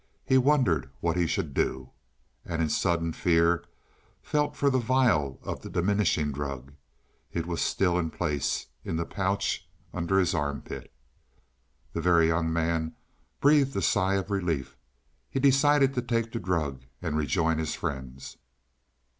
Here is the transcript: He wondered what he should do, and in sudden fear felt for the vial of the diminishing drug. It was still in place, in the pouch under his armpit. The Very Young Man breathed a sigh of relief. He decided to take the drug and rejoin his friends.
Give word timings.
He 0.25 0.35
wondered 0.39 0.89
what 0.99 1.15
he 1.15 1.27
should 1.27 1.53
do, 1.53 1.91
and 2.43 2.59
in 2.59 2.69
sudden 2.69 3.13
fear 3.13 3.63
felt 4.23 4.55
for 4.55 4.71
the 4.71 4.79
vial 4.79 5.39
of 5.43 5.61
the 5.61 5.69
diminishing 5.69 6.31
drug. 6.31 6.73
It 7.31 7.45
was 7.45 7.61
still 7.61 7.99
in 7.99 8.09
place, 8.09 8.65
in 8.83 8.95
the 8.95 9.05
pouch 9.05 9.69
under 9.93 10.17
his 10.17 10.33
armpit. 10.33 10.91
The 11.93 12.01
Very 12.01 12.29
Young 12.29 12.51
Man 12.51 12.95
breathed 13.41 13.75
a 13.75 13.81
sigh 13.83 14.15
of 14.15 14.31
relief. 14.31 14.75
He 15.29 15.39
decided 15.39 15.93
to 15.93 16.01
take 16.01 16.31
the 16.31 16.39
drug 16.39 16.81
and 16.99 17.15
rejoin 17.15 17.59
his 17.59 17.75
friends. 17.75 18.37